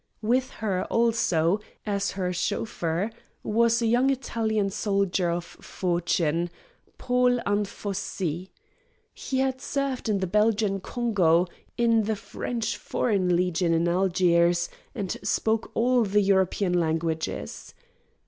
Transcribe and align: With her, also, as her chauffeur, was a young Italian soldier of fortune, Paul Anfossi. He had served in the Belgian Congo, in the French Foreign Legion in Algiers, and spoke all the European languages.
With 0.23 0.49
her, 0.65 0.83
also, 0.85 1.59
as 1.85 2.13
her 2.13 2.33
chauffeur, 2.33 3.11
was 3.43 3.83
a 3.83 3.85
young 3.85 4.09
Italian 4.09 4.71
soldier 4.71 5.29
of 5.29 5.45
fortune, 5.45 6.49
Paul 6.97 7.39
Anfossi. 7.45 8.49
He 9.13 9.37
had 9.37 9.61
served 9.61 10.09
in 10.09 10.17
the 10.17 10.25
Belgian 10.25 10.79
Congo, 10.79 11.45
in 11.77 12.05
the 12.05 12.15
French 12.15 12.77
Foreign 12.77 13.35
Legion 13.35 13.75
in 13.75 13.87
Algiers, 13.87 14.69
and 14.95 15.15
spoke 15.21 15.69
all 15.75 16.03
the 16.03 16.21
European 16.21 16.73
languages. 16.79 17.75